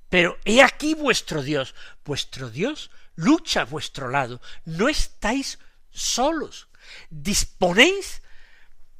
Pero 0.08 0.38
he 0.44 0.62
aquí 0.62 0.94
vuestro 0.94 1.42
Dios, 1.42 1.74
vuestro 2.04 2.48
Dios 2.48 2.90
lucha 3.16 3.62
a 3.62 3.64
vuestro 3.64 4.08
lado, 4.08 4.40
no 4.64 4.88
estáis 4.88 5.58
solos, 5.90 6.68
disponéis 7.10 8.22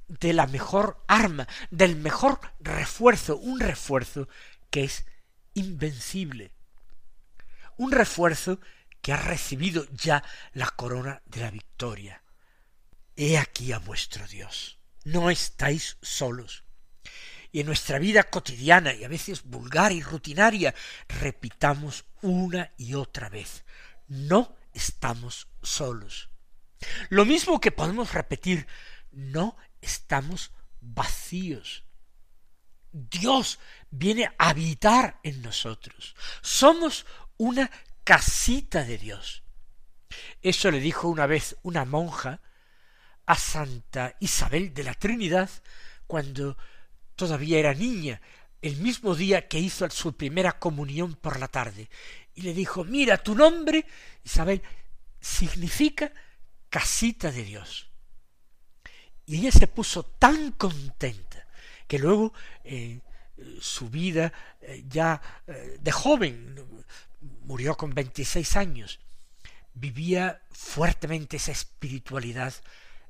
de 0.09 0.33
la 0.33 0.49
mejor 0.49 1.03
arma, 1.07 1.47
del 1.71 1.95
mejor 1.95 2.41
refuerzo, 2.59 3.37
un 3.37 3.61
refuerzo 3.61 4.29
que 4.71 4.85
es 4.85 5.05
invencible, 5.61 6.53
un 7.77 7.93
refuerzo 7.93 8.61
que 9.01 9.13
ha 9.13 9.17
recibido 9.17 9.87
ya 9.93 10.23
la 10.53 10.67
corona 10.67 11.23
de 11.27 11.41
la 11.41 11.51
victoria. 11.51 12.23
He 13.17 13.39
aquí 13.39 13.73
a 13.73 13.79
vuestro 13.79 14.27
Dios. 14.27 14.79
No 15.05 15.31
estáis 15.31 15.97
solos. 16.03 16.65
Y 17.53 17.61
en 17.61 17.67
nuestra 17.67 17.99
vida 17.99 18.25
cotidiana 18.25 18.95
y 18.95 19.05
a 19.05 19.09
veces 19.09 19.43
vulgar 19.43 19.93
y 19.93 20.03
rutinaria, 20.03 20.75
repitamos 21.09 22.05
una 22.23 22.73
y 22.77 22.95
otra 22.95 23.29
vez, 23.29 23.65
no 24.07 24.55
estamos 24.73 25.49
solos. 25.63 26.29
Lo 27.09 27.25
mismo 27.25 27.61
que 27.61 27.73
podemos 27.73 28.13
repetir, 28.13 28.67
no 29.11 29.57
estamos 29.81 30.53
vacíos. 30.81 31.85
Dios 32.93 33.59
viene 33.91 34.27
a 34.39 34.51
habitar 34.51 35.19
en 35.23 35.43
nosotros. 35.43 36.15
Somos 36.41 37.07
una 37.37 37.71
casita 38.05 38.85
de 38.85 38.99
Dios. 38.99 39.43
Eso 40.43 40.71
le 40.71 40.81
dijo 40.81 41.09
una 41.09 41.27
vez 41.27 41.57
una 41.63 41.85
monja 41.85 42.41
a 43.27 43.37
Santa 43.37 44.17
Isabel 44.21 44.75
de 44.75 44.85
la 44.85 44.95
Trinidad 44.95 45.51
cuando 46.07 46.57
todavía 47.15 47.59
era 47.59 47.75
niña, 47.75 48.21
el 48.63 48.77
mismo 48.77 49.15
día 49.15 49.47
que 49.47 49.59
hizo 49.59 49.89
su 49.91 50.17
primera 50.17 50.59
comunión 50.59 51.15
por 51.15 51.39
la 51.39 51.49
tarde. 51.49 51.89
Y 52.35 52.43
le 52.43 52.55
dijo, 52.55 52.85
mira, 52.85 53.19
tu 53.19 53.35
nombre, 53.35 53.87
Isabel, 54.25 54.63
significa 55.21 56.13
casita 56.69 57.31
de 57.31 57.45
Dios. 57.45 57.89
Y 59.27 59.39
ella 59.39 59.53
se 59.53 59.67
puso 59.67 60.03
tan 60.03 60.53
contenta 60.53 61.47
que 61.87 61.99
luego 61.99 62.33
eh, 62.65 63.01
su 63.61 63.89
vida 63.89 64.33
eh, 64.61 64.85
ya 64.89 65.21
eh, 65.47 65.79
de 65.81 65.93
joven, 65.93 66.57
murió 67.43 67.77
con 67.77 67.91
veintiséis 67.95 68.57
años, 68.57 69.01
vivía 69.75 70.43
fuertemente 70.51 71.37
esa 71.37 71.53
espiritualidad 71.53 72.55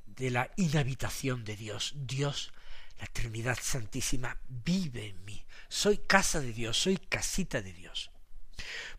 de 0.05 0.31
la 0.31 0.49
inhabitación 0.57 1.43
de 1.43 1.55
Dios. 1.55 1.93
Dios, 1.95 2.53
la 2.99 3.07
Trinidad 3.07 3.57
Santísima, 3.61 4.37
vive 4.47 5.07
en 5.07 5.25
mí. 5.25 5.43
Soy 5.67 5.99
casa 5.99 6.39
de 6.39 6.53
Dios, 6.53 6.77
soy 6.77 6.97
casita 6.97 7.61
de 7.61 7.73
Dios. 7.73 8.11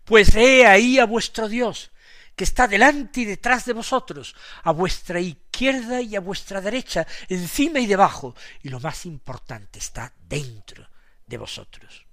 Pues 0.04 0.34
he 0.34 0.66
ahí 0.66 0.98
a 0.98 1.04
vuestro 1.04 1.48
Dios, 1.48 1.90
que 2.34 2.44
está 2.44 2.66
delante 2.66 3.20
y 3.20 3.24
detrás 3.24 3.66
de 3.66 3.74
vosotros, 3.74 4.34
a 4.62 4.72
vuestra 4.72 5.20
izquierda 5.20 6.00
y 6.00 6.16
a 6.16 6.20
vuestra 6.20 6.60
derecha, 6.60 7.06
encima 7.28 7.78
y 7.78 7.86
debajo, 7.86 8.34
y 8.62 8.70
lo 8.70 8.80
más 8.80 9.06
importante, 9.06 9.78
está 9.78 10.12
dentro 10.28 10.91
de 11.32 11.38
vosotros. 11.38 12.06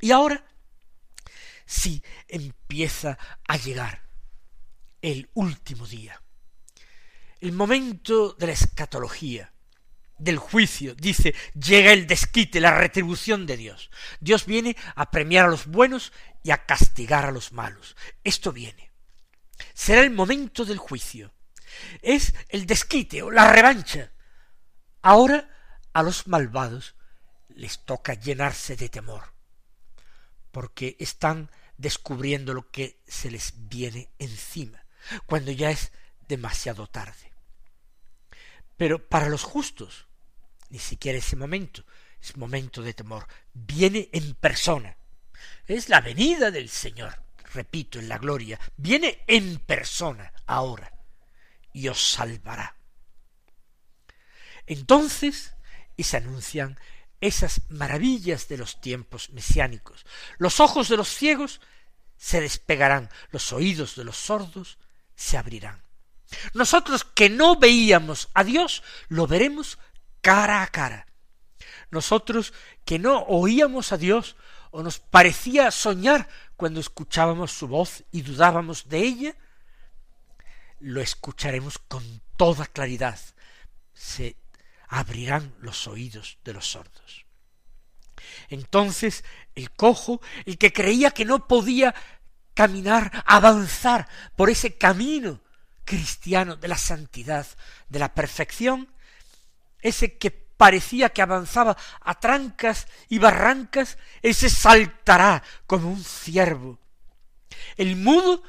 Y 0.00 0.10
ahora 0.10 0.44
sí 1.64 2.02
empieza 2.28 3.18
a 3.48 3.56
llegar 3.56 4.02
el 5.00 5.30
último 5.32 5.86
día, 5.86 6.20
el 7.40 7.52
momento 7.52 8.34
de 8.34 8.48
la 8.48 8.52
escatología, 8.52 9.50
del 10.18 10.36
juicio, 10.38 10.94
dice, 10.94 11.34
llega 11.54 11.92
el 11.92 12.06
desquite, 12.06 12.60
la 12.60 12.76
retribución 12.76 13.46
de 13.46 13.56
Dios. 13.56 13.90
Dios 14.20 14.46
viene 14.46 14.76
a 14.94 15.10
premiar 15.10 15.46
a 15.46 15.50
los 15.50 15.66
buenos 15.66 16.12
y 16.42 16.50
a 16.50 16.66
castigar 16.66 17.24
a 17.24 17.32
los 17.32 17.52
malos. 17.52 17.96
Esto 18.22 18.52
viene. 18.52 18.92
Será 19.72 20.02
el 20.02 20.10
momento 20.10 20.64
del 20.64 20.78
juicio. 20.78 21.34
Es 22.00 22.34
el 22.50 22.66
desquite 22.66 23.22
o 23.22 23.30
la 23.30 23.50
revancha. 23.50 24.12
Ahora 25.02 25.50
a 25.92 26.02
los 26.02 26.28
malvados 26.28 26.94
les 27.54 27.84
toca 27.84 28.14
llenarse 28.14 28.76
de 28.76 28.88
temor, 28.88 29.32
porque 30.50 30.96
están 30.98 31.50
descubriendo 31.76 32.54
lo 32.54 32.70
que 32.70 33.00
se 33.06 33.30
les 33.30 33.54
viene 33.68 34.10
encima, 34.18 34.84
cuando 35.26 35.50
ya 35.50 35.70
es 35.70 35.92
demasiado 36.28 36.86
tarde. 36.86 37.32
Pero 38.76 39.08
para 39.08 39.28
los 39.28 39.42
justos, 39.42 40.06
ni 40.70 40.78
siquiera 40.78 41.18
ese 41.18 41.36
momento, 41.36 41.84
es 42.20 42.36
momento 42.36 42.82
de 42.82 42.94
temor, 42.94 43.26
viene 43.52 44.08
en 44.12 44.34
persona. 44.34 44.96
Es 45.66 45.88
la 45.88 46.00
venida 46.00 46.50
del 46.50 46.68
Señor, 46.68 47.22
repito, 47.52 47.98
en 47.98 48.08
la 48.08 48.18
gloria, 48.18 48.58
viene 48.76 49.22
en 49.26 49.58
persona 49.58 50.32
ahora 50.46 50.92
y 51.72 51.88
os 51.88 52.12
salvará. 52.12 52.76
Entonces, 54.66 55.54
y 55.96 56.04
se 56.04 56.16
anuncian 56.16 56.78
esas 57.20 57.62
maravillas 57.68 58.48
de 58.48 58.58
los 58.58 58.80
tiempos 58.80 59.30
mesiánicos. 59.30 60.04
Los 60.38 60.60
ojos 60.60 60.88
de 60.88 60.96
los 60.96 61.08
ciegos 61.08 61.60
se 62.16 62.40
despegarán, 62.40 63.10
los 63.30 63.52
oídos 63.52 63.96
de 63.96 64.04
los 64.04 64.16
sordos 64.16 64.78
se 65.14 65.36
abrirán. 65.36 65.82
Nosotros 66.52 67.04
que 67.04 67.28
no 67.28 67.56
veíamos 67.56 68.28
a 68.34 68.44
Dios, 68.44 68.82
lo 69.08 69.26
veremos 69.26 69.78
cara 70.20 70.62
a 70.62 70.66
cara. 70.68 71.06
Nosotros 71.90 72.52
que 72.84 72.98
no 72.98 73.22
oíamos 73.24 73.92
a 73.92 73.98
Dios 73.98 74.36
o 74.70 74.82
nos 74.82 74.98
parecía 74.98 75.70
soñar 75.70 76.28
cuando 76.56 76.80
escuchábamos 76.80 77.52
su 77.52 77.68
voz 77.68 78.04
y 78.10 78.22
dudábamos 78.22 78.88
de 78.88 78.98
ella, 78.98 79.36
lo 80.80 81.00
escucharemos 81.00 81.78
con 81.78 82.22
toda 82.36 82.66
claridad. 82.66 83.18
Se 83.92 84.36
abrirán 84.94 85.52
los 85.60 85.88
oídos 85.88 86.38
de 86.44 86.52
los 86.52 86.68
sordos. 86.68 87.26
Entonces 88.48 89.24
el 89.56 89.72
cojo, 89.72 90.20
el 90.46 90.56
que 90.56 90.72
creía 90.72 91.10
que 91.10 91.24
no 91.24 91.48
podía 91.48 91.94
caminar, 92.54 93.24
avanzar 93.26 94.08
por 94.36 94.50
ese 94.50 94.78
camino 94.78 95.40
cristiano 95.84 96.54
de 96.54 96.68
la 96.68 96.78
santidad, 96.78 97.44
de 97.88 97.98
la 97.98 98.14
perfección, 98.14 98.88
ese 99.80 100.16
que 100.16 100.30
parecía 100.30 101.08
que 101.08 101.22
avanzaba 101.22 101.76
a 102.00 102.20
trancas 102.20 102.86
y 103.08 103.18
barrancas, 103.18 103.98
ese 104.22 104.48
saltará 104.48 105.42
como 105.66 105.90
un 105.90 106.04
ciervo. 106.04 106.78
El 107.76 107.96
mudo 107.96 108.44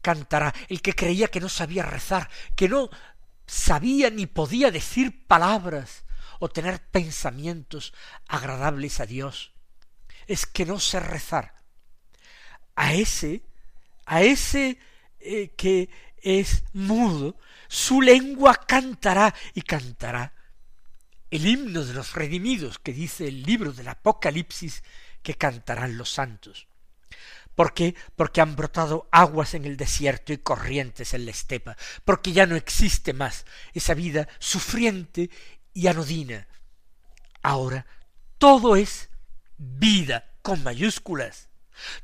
cantará, 0.00 0.54
el 0.68 0.80
que 0.80 0.94
creía 0.94 1.28
que 1.28 1.40
no 1.40 1.50
sabía 1.50 1.82
rezar, 1.82 2.30
que 2.56 2.70
no 2.70 2.88
sabía 3.46 4.10
ni 4.10 4.26
podía 4.26 4.70
decir 4.70 5.26
palabras, 5.26 6.04
o 6.38 6.48
tener 6.48 6.80
pensamientos 6.80 7.94
agradables 8.28 9.00
a 9.00 9.06
Dios, 9.06 9.52
es 10.26 10.46
que 10.46 10.66
no 10.66 10.80
sé 10.80 11.00
rezar. 11.00 11.54
A 12.74 12.92
ese, 12.92 13.42
a 14.04 14.22
ese 14.22 14.78
eh, 15.20 15.52
que 15.56 15.88
es 16.22 16.64
mudo, 16.72 17.36
su 17.68 18.02
lengua 18.02 18.54
cantará 18.66 19.34
y 19.54 19.62
cantará 19.62 20.32
el 21.30 21.46
himno 21.46 21.84
de 21.84 21.94
los 21.94 22.12
redimidos 22.12 22.78
que 22.78 22.92
dice 22.92 23.26
el 23.28 23.42
libro 23.42 23.72
del 23.72 23.88
Apocalipsis 23.88 24.82
que 25.22 25.34
cantarán 25.34 25.96
los 25.96 26.10
santos. 26.10 26.68
¿Por 27.54 27.72
qué? 27.72 27.94
Porque 28.16 28.40
han 28.40 28.56
brotado 28.56 29.08
aguas 29.12 29.54
en 29.54 29.64
el 29.64 29.76
desierto 29.76 30.32
y 30.32 30.38
corrientes 30.38 31.14
en 31.14 31.24
la 31.24 31.30
estepa, 31.30 31.76
porque 32.04 32.32
ya 32.32 32.46
no 32.46 32.56
existe 32.56 33.12
más 33.12 33.46
esa 33.72 33.94
vida 33.94 34.28
sufriente 34.38 35.30
y 35.72 35.86
anodina. 35.86 36.48
Ahora 37.42 37.86
todo 38.38 38.76
es 38.76 39.08
vida 39.56 40.32
con 40.42 40.62
mayúsculas, 40.62 41.48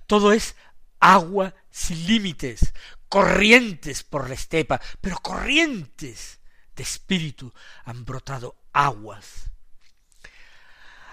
todo 0.07 0.33
es 0.33 0.55
agua 1.01 1.55
sin 1.71 2.07
límites, 2.07 2.73
corrientes 3.09 4.05
por 4.05 4.29
la 4.29 4.35
estepa, 4.35 4.81
pero 5.01 5.17
corrientes 5.19 6.39
de 6.77 6.83
espíritu 6.83 7.53
han 7.85 8.05
brotado 8.05 8.57
aguas, 8.73 9.51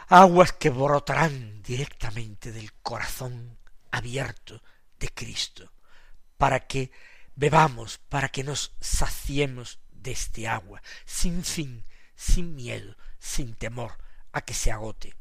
aguas 0.08 0.54
que 0.54 0.70
brotarán 0.70 1.64
directamente 1.64 2.52
del 2.52 2.72
corazón 2.74 3.57
abierto 3.92 4.62
de 5.00 5.10
Cristo, 5.10 5.72
para 6.38 6.62
que 6.62 6.92
bebamos, 7.36 8.00
para 8.10 8.30
que 8.30 8.44
nos 8.44 8.74
saciemos 8.80 9.80
de 9.92 10.12
este 10.12 10.48
agua, 10.48 10.82
sin 11.06 11.44
fin, 11.44 11.86
sin 12.16 12.56
miedo, 12.56 12.96
sin 13.20 13.54
temor 13.56 13.98
a 14.32 14.42
que 14.42 14.54
se 14.54 14.72
agote. 14.72 15.16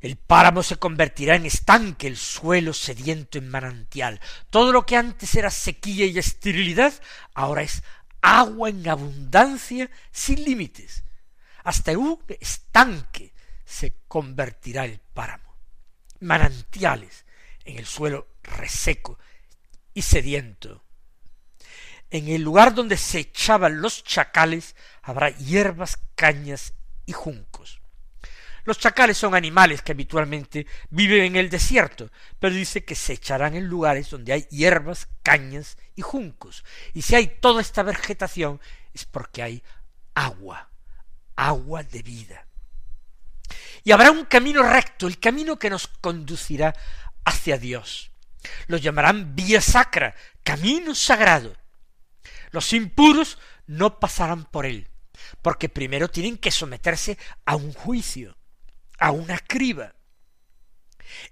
El 0.00 0.16
páramo 0.16 0.62
se 0.62 0.76
convertirá 0.76 1.36
en 1.36 1.46
estanque, 1.46 2.06
el 2.06 2.16
suelo 2.16 2.72
sediento 2.72 3.38
en 3.38 3.48
manantial. 3.48 4.20
Todo 4.50 4.70
lo 4.70 4.84
que 4.84 4.96
antes 4.96 5.34
era 5.34 5.50
sequía 5.50 6.06
y 6.06 6.18
esterilidad, 6.18 6.92
ahora 7.34 7.62
es 7.62 7.82
agua 8.20 8.68
en 8.68 8.86
abundancia 8.88 9.90
sin 10.12 10.44
límites. 10.44 11.02
Hasta 11.64 11.96
un 11.98 12.22
estanque 12.40 13.32
se 13.64 13.94
convertirá 14.06 14.84
el 14.84 15.00
páramo. 15.00 15.45
Manantiales 16.20 17.24
en 17.64 17.78
el 17.78 17.86
suelo 17.86 18.28
reseco 18.42 19.18
y 19.94 20.02
sediento. 20.02 20.82
En 22.10 22.28
el 22.28 22.42
lugar 22.42 22.74
donde 22.74 22.96
se 22.96 23.18
echaban 23.18 23.80
los 23.80 24.04
chacales 24.04 24.76
habrá 25.02 25.30
hierbas, 25.30 25.98
cañas 26.14 26.74
y 27.04 27.12
juncos. 27.12 27.80
Los 28.64 28.78
chacales 28.78 29.16
son 29.16 29.34
animales 29.34 29.80
que 29.80 29.92
habitualmente 29.92 30.66
viven 30.90 31.22
en 31.22 31.36
el 31.36 31.50
desierto, 31.50 32.10
pero 32.40 32.54
dice 32.54 32.84
que 32.84 32.96
se 32.96 33.12
echarán 33.12 33.54
en 33.54 33.66
lugares 33.66 34.10
donde 34.10 34.32
hay 34.32 34.42
hierbas, 34.50 35.08
cañas 35.22 35.78
y 35.94 36.02
juncos. 36.02 36.64
Y 36.92 37.02
si 37.02 37.14
hay 37.14 37.28
toda 37.40 37.60
esta 37.60 37.84
vegetación 37.84 38.60
es 38.92 39.04
porque 39.04 39.42
hay 39.44 39.62
agua, 40.14 40.68
agua 41.36 41.84
de 41.84 42.02
vida. 42.02 42.45
Y 43.86 43.92
habrá 43.92 44.10
un 44.10 44.24
camino 44.24 44.64
recto, 44.64 45.06
el 45.06 45.20
camino 45.20 45.60
que 45.60 45.70
nos 45.70 45.86
conducirá 45.86 46.74
hacia 47.24 47.56
Dios. 47.56 48.10
Lo 48.66 48.78
llamarán 48.78 49.36
vía 49.36 49.60
sacra, 49.60 50.16
camino 50.42 50.92
sagrado. 50.92 51.56
Los 52.50 52.72
impuros 52.72 53.38
no 53.68 54.00
pasarán 54.00 54.44
por 54.46 54.66
él, 54.66 54.90
porque 55.40 55.68
primero 55.68 56.10
tienen 56.10 56.36
que 56.36 56.50
someterse 56.50 57.16
a 57.44 57.54
un 57.54 57.72
juicio 57.72 58.36
a 58.98 59.12
una 59.12 59.38
criba. 59.38 59.94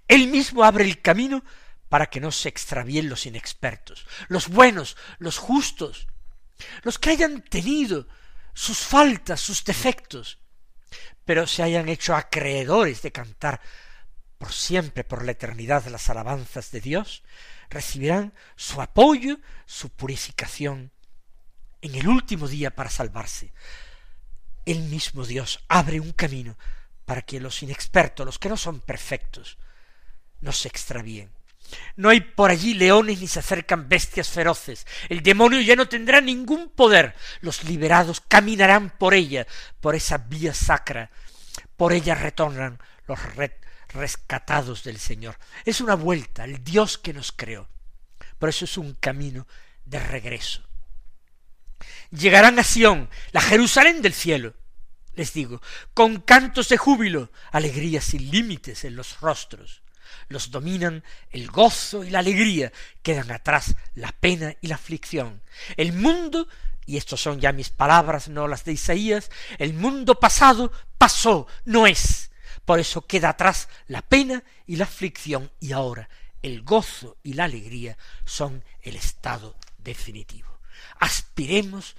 Él 0.07 0.29
mismo 0.29 0.63
abre 0.63 0.85
el 0.85 1.03
camino 1.03 1.43
para 1.89 2.07
que 2.07 2.21
no 2.21 2.31
se 2.31 2.51
extravíen 2.51 3.09
los 3.09 3.27
inexpertos, 3.27 4.07
los 4.29 4.47
buenos, 4.47 4.97
los 5.19 5.39
justos, 5.39 6.07
los 6.85 7.01
que 7.01 7.11
hayan 7.11 7.43
tenido 7.43 8.07
sus 8.53 8.79
faltas, 8.79 9.41
sus 9.41 9.65
defectos, 9.65 10.39
pero 11.25 11.47
se 11.47 11.63
hayan 11.63 11.89
hecho 11.89 12.15
acreedores 12.15 13.03
de 13.03 13.13
cantar 13.13 13.61
por 14.39 14.53
siempre, 14.53 15.05
por 15.05 15.25
la 15.25 15.33
eternidad, 15.33 15.87
las 15.87 16.11
alabanzas 16.11 16.71
de 16.71 16.81
Dios, 16.81 17.23
recibirán 17.71 18.35
su 18.57 18.81
apoyo, 18.83 19.39
su 19.67 19.91
purificación 19.91 20.93
en 21.81 21.95
el 21.95 22.09
último 22.09 22.49
día 22.49 22.75
para 22.75 22.91
salvarse. 22.91 23.53
El 24.67 24.81
mismo 24.85 25.27
Dios 25.27 25.65
abre 25.69 26.01
un 26.01 26.13
camino 26.13 26.57
para 27.05 27.23
que 27.23 27.41
los 27.41 27.63
inexpertos, 27.63 28.25
los 28.25 28.39
que 28.39 28.49
no 28.49 28.57
son 28.57 28.81
perfectos, 28.81 29.59
no 30.41 30.53
se 30.53 30.69
extravíen. 30.69 31.31
No 31.97 32.09
hay 32.09 32.21
por 32.21 32.51
allí 32.51 32.75
leones 32.75 33.21
ni 33.21 33.29
se 33.29 33.39
acercan 33.39 33.89
bestias 33.89 34.29
feroces. 34.29 34.87
El 35.09 35.23
demonio 35.23 35.61
ya 35.61 35.77
no 35.77 35.89
tendrá 35.89 36.21
ningún 36.21 36.69
poder. 36.71 37.15
Los 37.41 37.65
liberados 37.65 38.21
caminarán 38.21 38.91
por 38.91 39.15
ella, 39.15 39.47
por 39.81 39.95
esa 39.95 40.19
vía 40.19 40.55
sacra. 40.55 41.11
Por 41.77 41.93
ella 41.93 42.15
retornan 42.15 42.79
los 43.07 43.19
rescatados 43.89 44.85
del 44.85 44.99
Señor. 44.99 45.39
Es 45.65 45.81
una 45.81 45.95
vuelta 45.95 46.45
el 46.45 46.63
Dios 46.63 46.99
que 46.99 47.13
nos 47.13 47.33
creó. 47.33 47.69
Por 48.39 48.49
eso 48.49 48.65
es 48.65 48.77
un 48.77 48.95
camino 48.95 49.47
de 49.85 50.01
regreso. 50.01 50.63
Llegarán 52.11 52.59
a 52.59 52.65
Sión, 52.65 53.09
la 53.33 53.41
Jerusalén 53.41 54.03
del 54.03 54.15
cielo 54.15 54.55
les 55.17 55.33
digo, 55.33 55.63
con 55.93 56.21
cantos 56.21 56.69
de 56.69 56.77
júbilo, 56.77 57.31
alegría 57.53 58.01
sin 58.01 58.31
límites 58.31 58.85
en 58.85 58.97
los 58.97 59.21
rostros. 59.21 59.83
Los 60.29 60.51
dominan 60.51 61.05
el 61.31 61.51
gozo 61.51 62.05
y 62.05 62.11
la 62.11 62.21
alegría, 62.21 62.73
quedan 63.03 63.31
atrás 63.31 63.75
la 63.95 64.13
pena 64.13 64.55
y 64.61 64.69
la 64.69 64.77
aflicción. 64.77 65.43
El 65.77 65.93
mundo, 65.93 66.49
y 66.87 66.97
estas 66.97 67.21
son 67.21 67.41
ya 67.41 67.53
mis 67.53 67.71
palabras, 67.71 68.29
no 68.29 68.49
las 68.49 68.65
de 68.65 68.73
Isaías, 68.73 69.31
el 69.59 69.75
mundo 69.75 70.19
pasado 70.19 70.73
pasó, 70.99 71.47
no 71.65 71.87
es. 71.87 72.31
Por 72.65 72.81
eso 72.81 73.07
queda 73.07 73.31
atrás 73.31 73.69
la 73.89 74.03
pena 74.03 74.43
y 74.67 74.77
la 74.77 74.85
aflicción, 74.85 75.51
y 75.61 75.73
ahora 75.73 76.09
el 76.45 76.63
gozo 76.63 77.17
y 77.23 77.33
la 77.33 77.45
alegría 77.45 77.97
son 78.27 78.63
el 78.83 78.97
estado 78.97 79.57
definitivo. 79.79 80.61
Aspiremos 81.01 81.97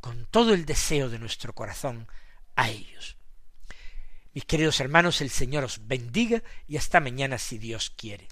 con 0.00 0.24
todo 0.26 0.54
el 0.54 0.64
deseo 0.64 1.10
de 1.10 1.18
nuestro 1.18 1.54
corazón 1.54 2.08
a 2.56 2.70
ellos. 2.70 3.16
Mis 4.34 4.44
queridos 4.46 4.80
hermanos, 4.80 5.20
el 5.20 5.30
Señor 5.30 5.64
os 5.64 5.86
bendiga 5.86 6.42
y 6.66 6.76
hasta 6.76 7.00
mañana 7.00 7.38
si 7.38 7.58
Dios 7.58 7.92
quiere. 7.96 8.28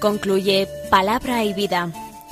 Concluye 0.00 0.66
Palabra 0.90 1.44
y 1.44 1.54
Vida 1.54 1.92